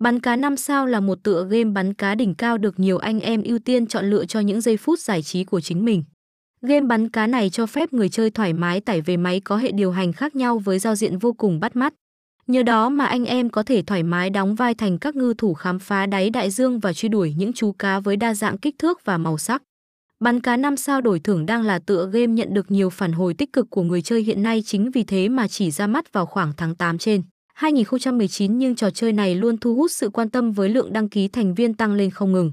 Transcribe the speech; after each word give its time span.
Bắn 0.00 0.20
cá 0.20 0.36
5 0.36 0.56
sao 0.56 0.86
là 0.86 1.00
một 1.00 1.18
tựa 1.22 1.46
game 1.50 1.64
bắn 1.64 1.94
cá 1.94 2.14
đỉnh 2.14 2.34
cao 2.34 2.58
được 2.58 2.80
nhiều 2.80 2.98
anh 2.98 3.20
em 3.20 3.42
ưu 3.42 3.58
tiên 3.58 3.86
chọn 3.86 4.10
lựa 4.10 4.24
cho 4.24 4.40
những 4.40 4.60
giây 4.60 4.76
phút 4.76 4.98
giải 4.98 5.22
trí 5.22 5.44
của 5.44 5.60
chính 5.60 5.84
mình. 5.84 6.04
Game 6.62 6.86
bắn 6.86 7.08
cá 7.08 7.26
này 7.26 7.50
cho 7.50 7.66
phép 7.66 7.92
người 7.92 8.08
chơi 8.08 8.30
thoải 8.30 8.52
mái 8.52 8.80
tải 8.80 9.00
về 9.00 9.16
máy 9.16 9.40
có 9.40 9.56
hệ 9.56 9.72
điều 9.72 9.90
hành 9.92 10.12
khác 10.12 10.36
nhau 10.36 10.58
với 10.58 10.78
giao 10.78 10.94
diện 10.94 11.18
vô 11.18 11.32
cùng 11.32 11.60
bắt 11.60 11.76
mắt. 11.76 11.94
Nhờ 12.46 12.62
đó 12.62 12.88
mà 12.88 13.04
anh 13.04 13.24
em 13.24 13.50
có 13.50 13.62
thể 13.62 13.82
thoải 13.82 14.02
mái 14.02 14.30
đóng 14.30 14.54
vai 14.54 14.74
thành 14.74 14.98
các 14.98 15.16
ngư 15.16 15.34
thủ 15.38 15.54
khám 15.54 15.78
phá 15.78 16.06
đáy 16.06 16.30
đại 16.30 16.50
dương 16.50 16.78
và 16.78 16.92
truy 16.92 17.08
đuổi 17.08 17.34
những 17.36 17.52
chú 17.52 17.72
cá 17.72 18.00
với 18.00 18.16
đa 18.16 18.34
dạng 18.34 18.58
kích 18.58 18.78
thước 18.78 19.04
và 19.04 19.18
màu 19.18 19.38
sắc. 19.38 19.62
Bắn 20.20 20.40
cá 20.40 20.56
5 20.56 20.76
sao 20.76 21.00
đổi 21.00 21.20
thưởng 21.20 21.46
đang 21.46 21.62
là 21.62 21.78
tựa 21.78 22.10
game 22.12 22.26
nhận 22.26 22.54
được 22.54 22.70
nhiều 22.70 22.90
phản 22.90 23.12
hồi 23.12 23.34
tích 23.34 23.52
cực 23.52 23.70
của 23.70 23.82
người 23.82 24.02
chơi 24.02 24.22
hiện 24.22 24.42
nay 24.42 24.62
chính 24.66 24.90
vì 24.90 25.04
thế 25.04 25.28
mà 25.28 25.48
chỉ 25.48 25.70
ra 25.70 25.86
mắt 25.86 26.12
vào 26.12 26.26
khoảng 26.26 26.52
tháng 26.56 26.74
8 26.74 26.98
trên 26.98 27.22
2019 27.60 28.58
nhưng 28.58 28.74
trò 28.74 28.90
chơi 28.90 29.12
này 29.12 29.34
luôn 29.34 29.58
thu 29.58 29.74
hút 29.74 29.90
sự 29.92 30.10
quan 30.10 30.30
tâm 30.30 30.52
với 30.52 30.68
lượng 30.68 30.92
đăng 30.92 31.08
ký 31.08 31.28
thành 31.28 31.54
viên 31.54 31.74
tăng 31.74 31.92
lên 31.92 32.10
không 32.10 32.32
ngừng. 32.32 32.52